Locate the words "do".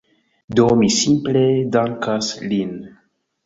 0.59-0.65